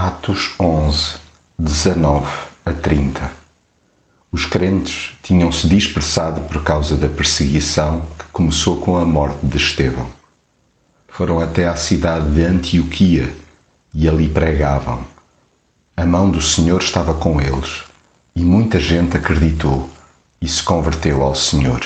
Atos 0.00 0.52
11, 0.60 1.16
19 1.58 2.24
a 2.64 2.72
30 2.72 3.32
Os 4.30 4.46
crentes 4.46 5.16
tinham-se 5.24 5.68
dispersado 5.68 6.42
por 6.42 6.62
causa 6.62 6.96
da 6.96 7.08
perseguição 7.08 8.06
que 8.16 8.26
começou 8.26 8.80
com 8.80 8.96
a 8.96 9.04
morte 9.04 9.44
de 9.44 9.56
Estevão. 9.56 10.08
Foram 11.08 11.40
até 11.40 11.66
à 11.66 11.74
cidade 11.74 12.32
de 12.32 12.44
Antioquia 12.44 13.34
e 13.92 14.08
ali 14.08 14.28
pregavam. 14.28 15.04
A 15.96 16.06
mão 16.06 16.30
do 16.30 16.40
Senhor 16.40 16.80
estava 16.80 17.14
com 17.14 17.40
eles 17.40 17.82
e 18.36 18.42
muita 18.42 18.78
gente 18.78 19.16
acreditou 19.16 19.90
e 20.40 20.46
se 20.46 20.62
converteu 20.62 21.22
ao 21.22 21.34
Senhor. 21.34 21.84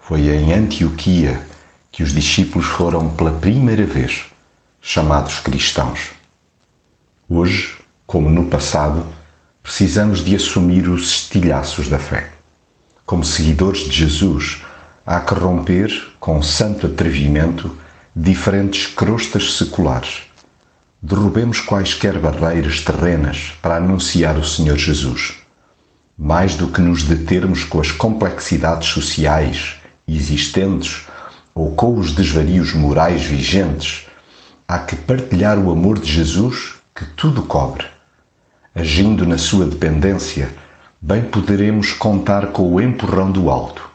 Foi 0.00 0.20
em 0.22 0.52
Antioquia 0.52 1.46
que 1.92 2.02
os 2.02 2.12
discípulos 2.12 2.66
foram 2.66 3.08
pela 3.10 3.38
primeira 3.38 3.86
vez 3.86 4.24
chamados 4.82 5.38
cristãos. 5.38 6.23
Hoje, 7.28 7.78
como 8.06 8.28
no 8.28 8.46
passado, 8.50 9.06
precisamos 9.62 10.22
de 10.22 10.36
assumir 10.36 10.90
os 10.90 11.10
estilhaços 11.10 11.88
da 11.88 11.98
fé. 11.98 12.30
Como 13.06 13.24
seguidores 13.24 13.84
de 13.84 13.92
Jesus, 13.92 14.62
há 15.06 15.20
que 15.20 15.32
romper, 15.32 15.90
com 16.20 16.42
santo 16.42 16.86
atrevimento, 16.86 17.74
diferentes 18.14 18.86
crostas 18.86 19.54
seculares. 19.54 20.24
Derrubemos 21.00 21.60
quaisquer 21.60 22.18
barreiras 22.18 22.82
terrenas 22.82 23.54
para 23.62 23.76
anunciar 23.76 24.36
o 24.36 24.44
Senhor 24.44 24.76
Jesus. 24.76 25.38
Mais 26.18 26.56
do 26.56 26.68
que 26.68 26.82
nos 26.82 27.04
determos 27.04 27.64
com 27.64 27.80
as 27.80 27.90
complexidades 27.90 28.88
sociais 28.88 29.76
existentes 30.06 31.06
ou 31.54 31.74
com 31.74 31.98
os 31.98 32.12
desvarios 32.12 32.74
morais 32.74 33.22
vigentes, 33.24 34.06
há 34.68 34.78
que 34.78 34.94
partilhar 34.94 35.58
o 35.58 35.72
amor 35.72 35.98
de 35.98 36.12
Jesus 36.12 36.83
que 36.94 37.04
tudo 37.16 37.42
cobre. 37.42 37.86
Agindo 38.72 39.26
na 39.26 39.36
sua 39.36 39.66
dependência, 39.66 40.54
bem 41.02 41.24
poderemos 41.24 41.92
contar 41.92 42.52
com 42.52 42.72
o 42.72 42.80
empurrão 42.80 43.32
do 43.32 43.50
alto. 43.50 43.90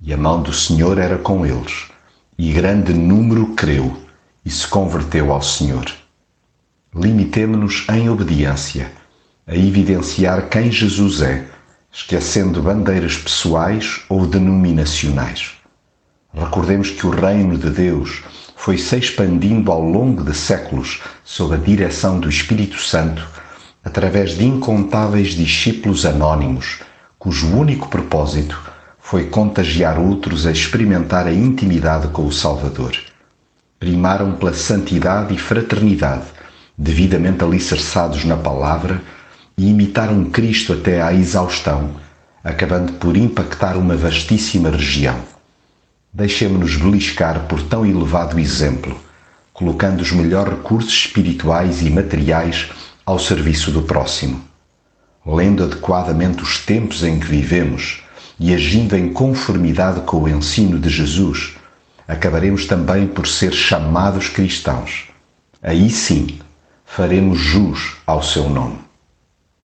E 0.00 0.14
a 0.14 0.16
mão 0.16 0.40
do 0.42 0.52
Senhor 0.52 0.96
era 0.96 1.18
com 1.18 1.44
eles, 1.44 1.88
e 2.38 2.50
grande 2.52 2.94
número 2.94 3.48
creu 3.48 3.94
e 4.42 4.50
se 4.50 4.66
converteu 4.66 5.30
ao 5.30 5.42
Senhor. 5.42 5.84
Limitemo-nos 6.94 7.86
em 7.90 8.08
obediência 8.08 8.90
a 9.46 9.54
evidenciar 9.54 10.48
quem 10.48 10.72
Jesus 10.72 11.20
é, 11.20 11.46
esquecendo 11.92 12.62
bandeiras 12.62 13.18
pessoais 13.18 14.00
ou 14.08 14.26
denominacionais. 14.26 15.56
Recordemos 16.32 16.90
que 16.90 17.06
o 17.06 17.10
reino 17.10 17.58
de 17.58 17.68
Deus 17.68 18.22
foi 18.60 18.76
se 18.76 18.98
expandindo 18.98 19.72
ao 19.72 19.80
longo 19.80 20.22
de 20.22 20.36
séculos 20.36 21.00
sob 21.24 21.54
a 21.54 21.56
direção 21.56 22.20
do 22.20 22.28
Espírito 22.28 22.78
Santo, 22.78 23.26
através 23.82 24.36
de 24.36 24.44
incontáveis 24.44 25.30
discípulos 25.30 26.04
anônimos, 26.04 26.80
cujo 27.18 27.56
único 27.56 27.88
propósito 27.88 28.60
foi 28.98 29.24
contagiar 29.28 29.98
outros 29.98 30.46
a 30.46 30.52
experimentar 30.52 31.26
a 31.26 31.32
intimidade 31.32 32.08
com 32.08 32.26
o 32.26 32.32
Salvador. 32.32 32.92
Primaram 33.78 34.32
pela 34.32 34.52
santidade 34.52 35.34
e 35.34 35.38
fraternidade, 35.38 36.26
devidamente 36.76 37.42
alicerçados 37.42 38.26
na 38.26 38.36
palavra, 38.36 39.00
e 39.56 39.70
imitaram 39.70 40.26
Cristo 40.26 40.74
até 40.74 41.00
à 41.00 41.14
exaustão, 41.14 41.92
acabando 42.44 42.92
por 42.92 43.16
impactar 43.16 43.78
uma 43.78 43.96
vastíssima 43.96 44.68
região. 44.68 45.39
Deixemos-nos 46.12 46.76
beliscar 46.76 47.46
por 47.46 47.62
tão 47.62 47.86
elevado 47.86 48.38
exemplo, 48.40 49.00
colocando 49.52 50.00
os 50.00 50.10
melhores 50.10 50.54
recursos 50.54 50.92
espirituais 50.92 51.82
e 51.82 51.90
materiais 51.90 52.68
ao 53.06 53.16
serviço 53.16 53.70
do 53.70 53.82
próximo. 53.82 54.42
Lendo 55.24 55.62
adequadamente 55.62 56.42
os 56.42 56.58
tempos 56.58 57.04
em 57.04 57.20
que 57.20 57.26
vivemos 57.26 58.02
e 58.40 58.52
agindo 58.52 58.96
em 58.96 59.12
conformidade 59.12 60.00
com 60.00 60.22
o 60.22 60.28
ensino 60.28 60.80
de 60.80 60.88
Jesus, 60.88 61.54
acabaremos 62.08 62.66
também 62.66 63.06
por 63.06 63.28
ser 63.28 63.52
chamados 63.52 64.28
cristãos. 64.28 65.04
Aí 65.62 65.90
sim, 65.90 66.40
faremos 66.84 67.38
jus 67.38 67.98
ao 68.04 68.20
seu 68.20 68.48
nome. 68.48 68.89